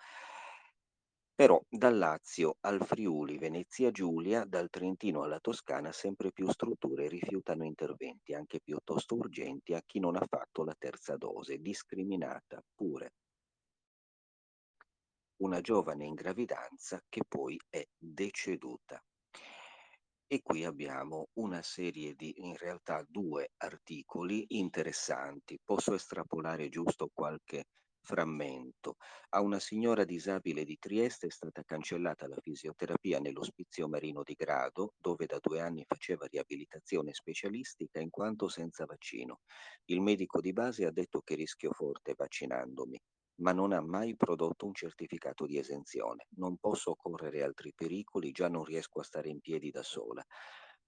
[1.40, 7.64] Però dal Lazio al Friuli, Venezia Giulia, dal Trentino alla Toscana sempre più strutture rifiutano
[7.64, 13.14] interventi anche piuttosto urgenti a chi non ha fatto la terza dose, discriminata pure
[15.38, 19.02] una giovane in gravidanza che poi è deceduta.
[20.28, 25.58] E qui abbiamo una serie di, in realtà due articoli interessanti.
[25.64, 27.64] Posso estrapolare giusto qualche
[28.02, 28.96] frammento.
[29.30, 34.94] A una signora disabile di Trieste è stata cancellata la fisioterapia nell'ospizio marino di Grado,
[34.98, 39.40] dove da due anni faceva riabilitazione specialistica in quanto senza vaccino.
[39.86, 43.00] Il medico di base ha detto che rischio forte vaccinandomi
[43.40, 46.28] ma non ha mai prodotto un certificato di esenzione.
[46.36, 50.22] Non posso correre altri pericoli, già non riesco a stare in piedi da sola.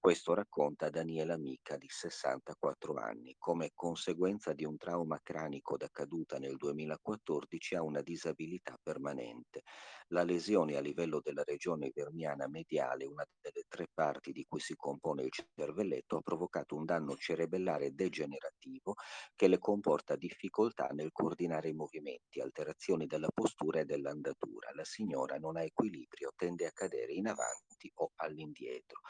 [0.04, 3.36] Questo racconta Daniela Mica di 64 anni.
[3.38, 9.62] Come conseguenza di un trauma cranico da caduta nel 2014 ha una disabilità permanente.
[10.08, 14.74] La lesione a livello della regione verniana mediale, una delle tre parti di cui si
[14.76, 18.96] compone il cervelletto, ha provocato un danno cerebellare degenerativo
[19.36, 24.72] che le comporta difficoltà nel coordinare i movimenti, alterazioni della postura e dell'andatura.
[24.74, 29.02] La signora non ha equilibrio, tende a cadere in avanti o all'indietro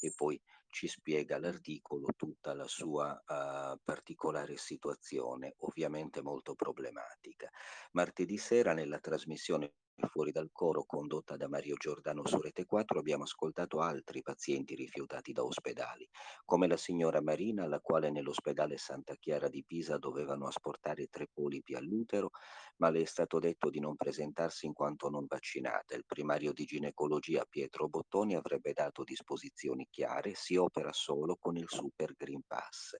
[0.00, 7.48] e poi ci spiega l'articolo tutta la sua uh, particolare situazione, ovviamente molto problematica.
[7.92, 9.72] Martedì sera nella trasmissione
[10.10, 15.32] Fuori dal coro condotta da Mario Giordano su Rete 4 abbiamo ascoltato altri pazienti rifiutati
[15.32, 16.06] da ospedali,
[16.44, 21.74] come la signora Marina alla quale nell'ospedale Santa Chiara di Pisa dovevano asportare tre polipi
[21.74, 22.30] all'utero,
[22.76, 25.94] ma le è stato detto di non presentarsi in quanto non vaccinata.
[25.94, 31.68] Il primario di ginecologia Pietro Bottoni avrebbe dato disposizioni chiare, si opera solo con il
[31.68, 32.96] Super Green Pass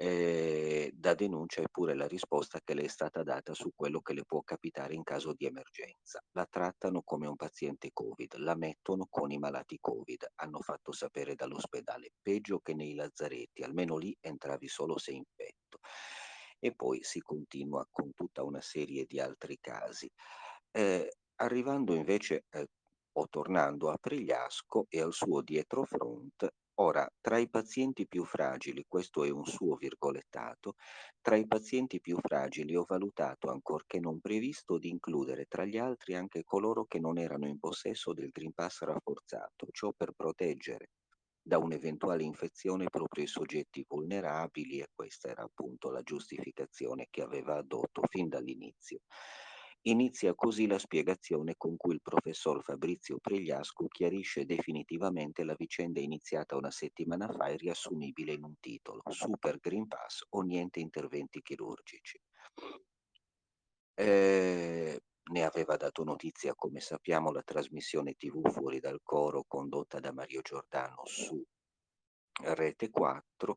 [0.00, 4.12] eh, da denuncia è pure la risposta che le è stata data su quello che
[4.12, 6.22] le può capitare in caso di emergenza.
[6.36, 11.34] La trattano come un paziente Covid, la mettono con i malati Covid, hanno fatto sapere
[11.34, 15.80] dall'ospedale, peggio che nei lazzaretti, almeno lì entravi solo se infetto.
[16.60, 20.08] E poi si continua con tutta una serie di altri casi.
[20.70, 22.68] Eh, arrivando invece eh,
[23.14, 26.48] o tornando a Pregliasco e al suo dietrofront,
[26.80, 30.74] Ora, tra i pazienti più fragili, questo è un suo virgolettato,
[31.20, 36.14] tra i pazienti più fragili ho valutato, ancorché non previsto, di includere tra gli altri
[36.14, 40.90] anche coloro che non erano in possesso del Green Pass rafforzato, ciò per proteggere
[41.42, 47.56] da un'eventuale infezione proprio i soggetti vulnerabili e questa era appunto la giustificazione che aveva
[47.56, 49.00] adotto fin dall'inizio.
[49.88, 56.56] Inizia così la spiegazione con cui il professor Fabrizio Pregliasco chiarisce definitivamente la vicenda iniziata
[56.56, 62.20] una settimana fa e riassumibile in un titolo, Super Green Pass o niente interventi chirurgici.
[63.94, 70.12] Eh, ne aveva dato notizia, come sappiamo, la trasmissione TV Fuori dal Coro condotta da
[70.12, 71.42] Mario Giordano su
[72.42, 73.56] Rete 4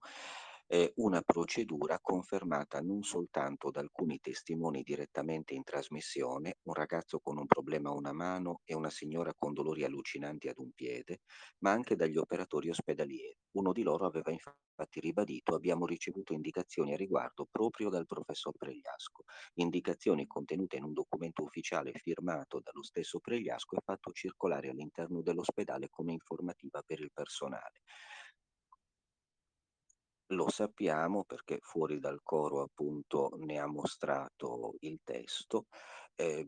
[0.73, 7.37] eh, una procedura confermata non soltanto da alcuni testimoni direttamente in trasmissione, un ragazzo con
[7.37, 11.19] un problema a una mano e una signora con dolori allucinanti ad un piede,
[11.59, 13.35] ma anche dagli operatori ospedalieri.
[13.57, 19.25] Uno di loro aveva infatti ribadito abbiamo ricevuto indicazioni a riguardo proprio dal professor Pregliasco,
[19.55, 25.89] indicazioni contenute in un documento ufficiale firmato dallo stesso Pregliasco e fatto circolare all'interno dell'ospedale
[25.89, 27.81] come informativa per il personale.
[30.31, 35.65] Lo sappiamo perché fuori dal coro appunto ne ha mostrato il testo.
[36.15, 36.47] Eh,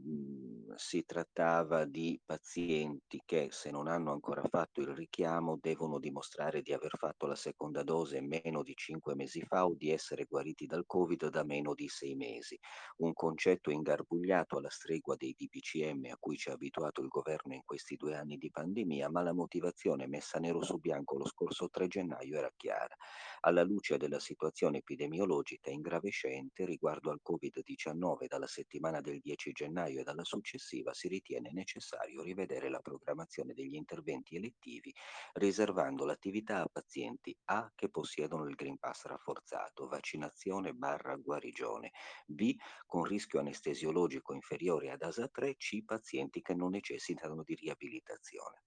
[0.76, 6.74] si trattava di pazienti che se non hanno ancora fatto il richiamo devono dimostrare di
[6.74, 10.86] aver fatto la seconda dose meno di cinque mesi fa o di essere guariti dal
[10.86, 12.58] Covid da meno di sei mesi.
[12.98, 17.62] Un concetto ingarbugliato alla stregua dei DPCM a cui ci ha abituato il governo in
[17.64, 21.88] questi due anni di pandemia, ma la motivazione messa nero su bianco lo scorso 3
[21.88, 22.96] gennaio era chiara
[23.42, 30.04] alla luce della situazione epidemiologica ingravescente riguardo al Covid-19 dalla settimana del 10 gennaio e
[30.04, 34.94] dalla successiva si ritiene necessario rivedere la programmazione degli interventi elettivi
[35.34, 41.92] riservando l'attività a pazienti A che possiedono il Green Pass rafforzato, vaccinazione barra guarigione,
[42.26, 48.64] B con rischio anestesiologico inferiore ad ASA 3, C pazienti che non necessitano di riabilitazione.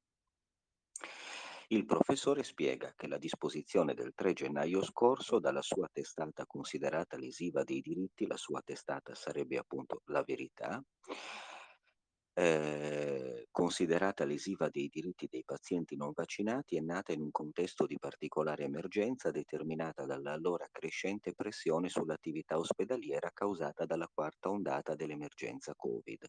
[1.68, 7.64] Il professore spiega che la disposizione del 3 gennaio scorso dalla sua testata considerata lesiva
[7.64, 10.80] dei diritti, la sua testata sarebbe appunto la verità,
[12.38, 17.98] eh, considerata lesiva dei diritti dei pazienti non vaccinati, è nata in un contesto di
[17.98, 26.26] particolare emergenza determinata dall'allora crescente pressione sull'attività ospedaliera causata dalla quarta ondata dell'emergenza Covid.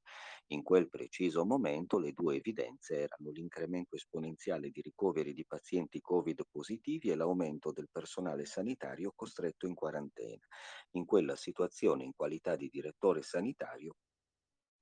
[0.47, 6.43] In quel preciso momento le due evidenze erano l'incremento esponenziale di ricoveri di pazienti Covid
[6.49, 10.45] positivi e l'aumento del personale sanitario costretto in quarantena.
[10.91, 13.95] In quella situazione, in qualità di direttore sanitario,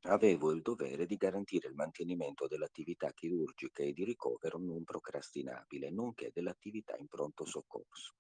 [0.08, 6.30] Avevo il dovere di garantire il mantenimento dell'attività chirurgica e di ricovero non procrastinabile, nonché
[6.32, 8.14] dell'attività in pronto soccorso.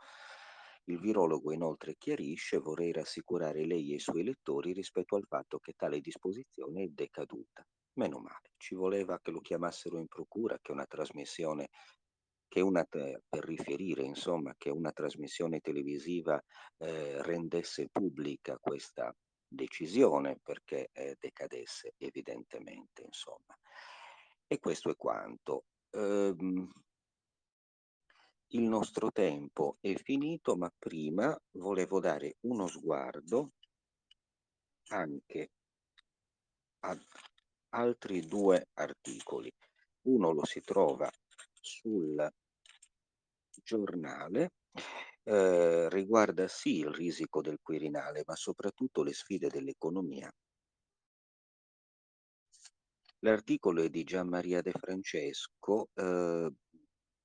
[0.85, 5.73] Il virologo inoltre chiarisce vorrei rassicurare lei e i suoi lettori rispetto al fatto che
[5.75, 7.63] tale disposizione è decaduta.
[7.93, 11.69] Meno male, ci voleva che lo chiamassero in procura, che una trasmissione,
[12.47, 16.41] che una, per riferire insomma, che una trasmissione televisiva
[16.79, 19.15] eh, rendesse pubblica questa
[19.55, 23.57] decisione perché eh, decadesse evidentemente, insomma.
[24.47, 25.65] E questo è quanto.
[25.91, 26.71] Ehm,
[28.49, 33.53] il nostro tempo è finito, ma prima volevo dare uno sguardo
[34.89, 35.51] anche
[36.81, 37.01] ad
[37.69, 39.51] altri due articoli.
[40.03, 41.09] Uno lo si trova
[41.59, 42.31] sul
[43.63, 44.53] giornale
[45.25, 50.31] eh, riguarda sì il risico del Quirinale, ma soprattutto le sfide dell'economia.
[53.19, 56.51] L'articolo è di Gian Maria De Francesco, eh,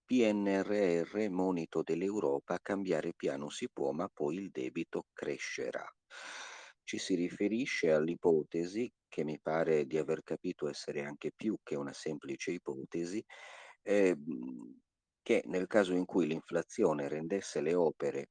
[0.04, 5.86] PNRR, monito dell'Europa, cambiare piano si può, ma poi il debito crescerà.
[6.82, 11.92] Ci si riferisce all'ipotesi, che mi pare di aver capito essere anche più che una
[11.92, 13.22] semplice ipotesi,
[13.82, 14.16] eh,
[15.22, 18.28] che nel caso in cui l'inflazione rendesse le opere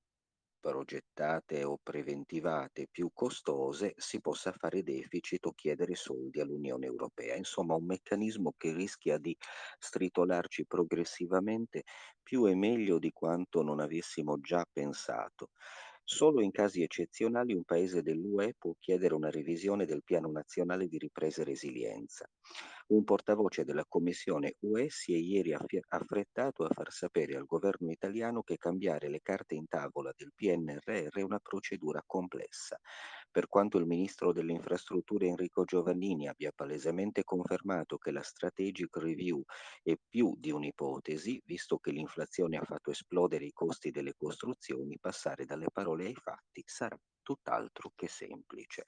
[0.59, 7.35] progettate o preventivate più costose si possa fare deficit o chiedere soldi all'Unione Europea.
[7.35, 9.35] Insomma, un meccanismo che rischia di
[9.77, 11.83] stritolarci progressivamente
[12.21, 15.49] più e meglio di quanto non avessimo già pensato.
[16.03, 20.97] Solo in casi eccezionali un paese dell'UE può chiedere una revisione del Piano Nazionale di
[20.97, 22.27] Ripresa e Resilienza.
[22.91, 28.41] Un portavoce della Commissione UE si è ieri affrettato a far sapere al governo italiano
[28.43, 32.79] che cambiare le carte in tavola del PNRR è una procedura complessa.
[33.31, 39.43] Per quanto il ministro delle infrastrutture Enrico Giovannini abbia palesemente confermato che la strategic review
[39.83, 45.45] è più di un'ipotesi, visto che l'inflazione ha fatto esplodere i costi delle costruzioni, passare
[45.45, 48.83] dalle parole ai fatti sarà tutt'altro che semplice.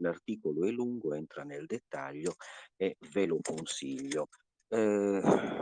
[0.00, 2.34] L'articolo è lungo, entra nel dettaglio
[2.76, 4.28] e ve lo consiglio.
[4.68, 5.58] Eh,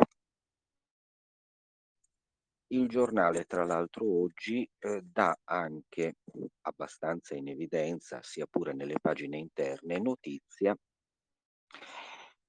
[2.71, 6.17] il giornale, tra l'altro, oggi eh, dà anche
[6.63, 10.77] abbastanza in evidenza, sia pure nelle pagine interne, notizia,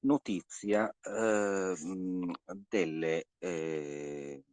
[0.02, 1.76] notizia eh,
[2.68, 4.44] delle, eh,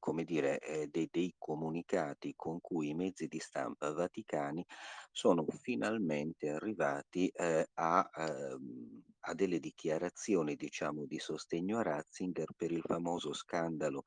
[0.00, 4.66] come dire, eh, dei, dei, comunicati con cui i mezzi di stampa vaticani
[5.12, 12.72] sono finalmente arrivati eh, a ehm, a delle dichiarazioni, diciamo, di sostegno a Ratzinger per
[12.72, 14.04] il famoso scandalo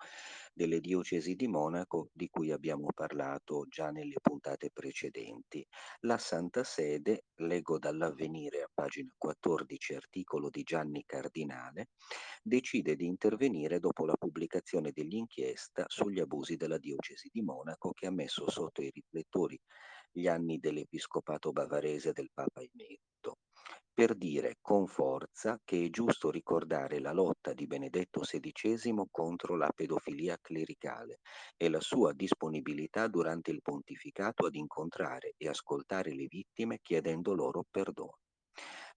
[0.53, 5.65] delle diocesi di Monaco di cui abbiamo parlato già nelle puntate precedenti.
[6.01, 11.89] La Santa Sede, leggo dall'avvenire a pagina 14 articolo di Gianni Cardinale,
[12.41, 18.11] decide di intervenire dopo la pubblicazione dell'inchiesta sugli abusi della diocesi di Monaco che ha
[18.11, 19.59] messo sotto i riflettori
[20.13, 23.39] gli anni dell'episcopato bavarese del Papa Emerito,
[23.91, 29.71] per dire con forza che è giusto ricordare la lotta di Benedetto XVI contro la
[29.75, 31.19] pedofilia clericale
[31.57, 37.65] e la sua disponibilità durante il pontificato ad incontrare e ascoltare le vittime chiedendo loro
[37.69, 38.19] perdono.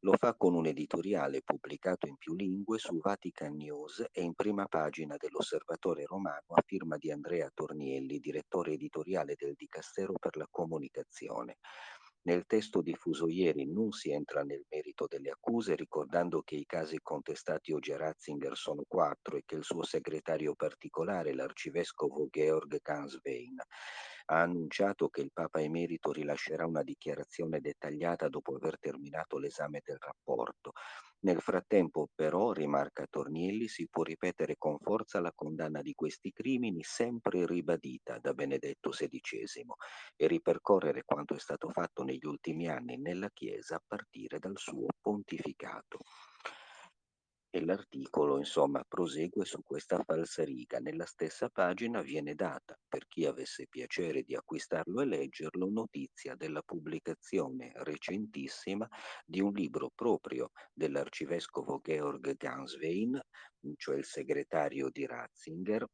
[0.01, 4.67] Lo fa con un editoriale pubblicato in più lingue su Vatican News e in prima
[4.67, 11.57] pagina dell'Osservatore Romano a firma di Andrea Tornielli, direttore editoriale del Dicastero per la Comunicazione.
[12.27, 16.99] Nel testo diffuso ieri non si entra nel merito delle accuse, ricordando che i casi
[17.01, 23.57] contestati oggi a Ratzinger sono quattro e che il suo segretario particolare, l'arcivescovo Georg Ganswein,
[24.27, 29.99] ha annunciato che il Papa Emerito rilascerà una dichiarazione dettagliata dopo aver terminato l'esame del
[29.99, 30.73] rapporto.
[31.21, 36.83] Nel frattempo, però, rimarca Tornielli, si può ripetere con forza la condanna di questi crimini,
[36.83, 39.65] sempre ribadita da Benedetto XVI,
[40.15, 44.87] e ripercorrere quanto è stato fatto negli ultimi anni nella Chiesa a partire dal suo
[45.01, 45.99] pontificato
[47.57, 50.79] e l'articolo insomma prosegue su questa falsariga.
[50.79, 56.61] Nella stessa pagina viene data, per chi avesse piacere di acquistarlo e leggerlo, notizia della
[56.61, 58.87] pubblicazione recentissima
[59.25, 63.19] di un libro proprio dell'arcivescovo Georg Ganswein,
[63.77, 65.87] cioè il segretario di Ratzinger,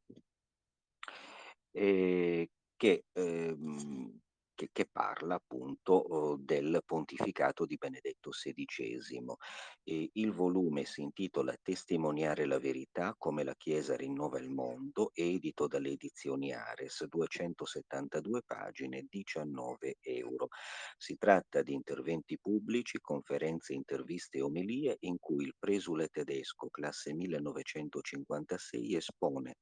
[1.71, 4.19] eh, che ehm,
[4.55, 9.33] che, che parla appunto oh, del pontificato di Benedetto XVI.
[9.83, 15.67] E il volume si intitola Testimoniare la verità come la Chiesa rinnova il mondo, edito
[15.67, 20.47] dalle edizioni Ares, 272 pagine, 19 euro.
[20.97, 27.13] Si tratta di interventi pubblici, conferenze, interviste e omelie in cui il presule tedesco, classe
[27.13, 29.55] 1956, espone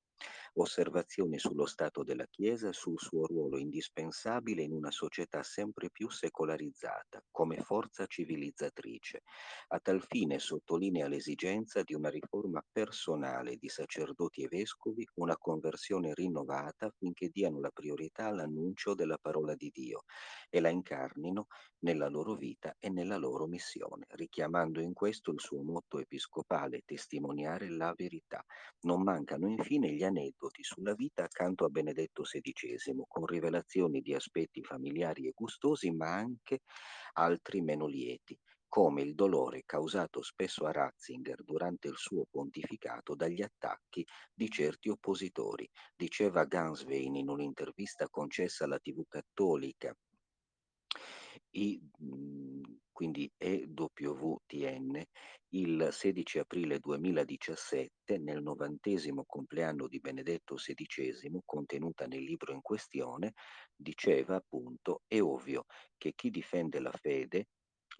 [0.54, 6.10] osservazioni sullo stato della Chiesa e sul suo ruolo indispensabile in una società sempre più
[6.10, 9.22] secolarizzata, come forza civilizzatrice.
[9.70, 16.14] A tal fine sottolinea l'esigenza di una riforma personale di sacerdoti e vescovi, una conversione
[16.14, 20.04] rinnovata affinché diano la priorità all'annuncio della parola di Dio
[20.50, 21.48] e la incarnino
[21.80, 27.70] nella loro vita e nella loro missione, richiamando in questo il suo motto episcopale, testimoniare
[27.70, 28.46] la verità.
[28.82, 34.64] Non mancano infine gli aneddoti sulla vita accanto a Benedetto XVI, con rivelazioni di aspetti
[34.64, 36.60] familiari e gustosi, ma anche
[37.14, 43.42] altri meno lieti, come il dolore causato spesso a Ratzinger durante il suo pontificato dagli
[43.42, 45.68] attacchi di certi oppositori.
[45.96, 49.96] Diceva Ganswein in un'intervista concessa alla TV cattolica
[51.52, 55.02] i, mhmm, quindi EWTN,
[55.54, 63.34] il 16 aprile 2017, nel novantesimo compleanno di Benedetto XVI, contenuta nel libro in questione,
[63.76, 65.66] diceva appunto, è ovvio
[65.98, 67.48] che chi difende la fede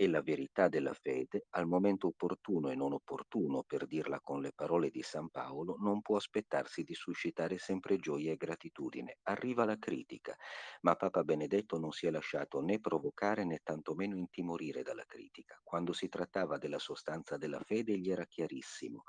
[0.02, 4.52] e la verità della fede, al momento opportuno e non opportuno, per dirla con le
[4.52, 9.20] parole di San Paolo, non può aspettarsi di suscitare sempre gioia e gratitudine.
[9.26, 10.36] Arriva la critica,
[10.82, 15.60] ma Papa Benedetto non si è lasciato né provocare né tantomeno intimorire dalla critica.
[15.64, 19.04] Quando si trattava della sostanza della fede gli era chiarissimo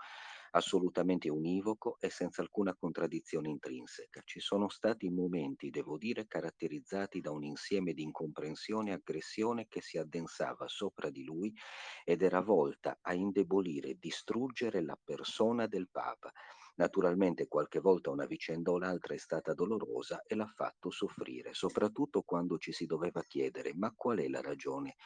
[0.52, 4.22] assolutamente univoco e senza alcuna contraddizione intrinseca.
[4.24, 9.80] Ci sono stati momenti, devo dire, caratterizzati da un insieme di incomprensione e aggressione che
[9.82, 11.52] si addensava sopra di lui
[12.04, 16.32] ed era volta a indebolire e distruggere la persona del Papa.
[16.76, 22.22] Naturalmente qualche volta una vicenda o l'altra è stata dolorosa e l'ha fatto soffrire, soprattutto
[22.22, 24.96] quando ci si doveva chiedere ma qual è la ragione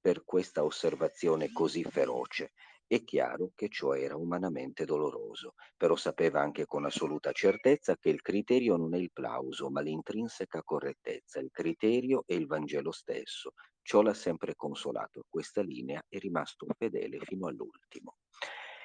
[0.00, 2.52] per questa osservazione così feroce?
[2.86, 8.20] È chiaro che ciò era umanamente doloroso, però sapeva anche con assoluta certezza che il
[8.20, 11.40] criterio non è il plauso, ma l'intrinseca correttezza.
[11.40, 13.52] Il criterio è il Vangelo stesso.
[13.80, 15.20] Ciò l'ha sempre consolato.
[15.20, 18.16] A questa linea è rimasto fedele fino all'ultimo.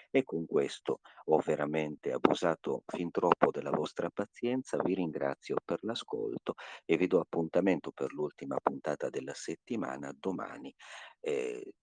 [0.10, 6.54] E con questo ho veramente abusato fin troppo della vostra pazienza, vi ringrazio per l'ascolto
[6.86, 10.74] e vi do appuntamento per l'ultima puntata della settimana domani.
[11.20, 11.74] Eh,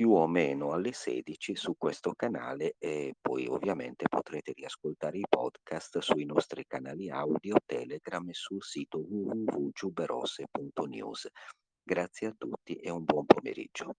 [0.00, 5.98] più o meno alle 16 su questo canale e poi ovviamente potrete riascoltare i podcast
[5.98, 11.28] sui nostri canali audio, Telegram e sul sito www.giuberose.news.
[11.82, 13.96] Grazie a tutti e un buon pomeriggio.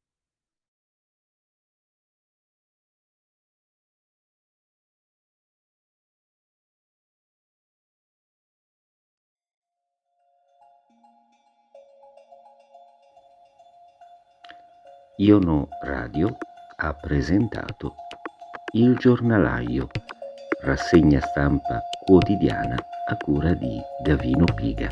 [15.17, 16.37] Iono Radio
[16.77, 17.95] ha presentato
[18.73, 19.89] Il giornalaio,
[20.61, 22.75] rassegna stampa quotidiana
[23.07, 24.89] a cura di Gavino Piga.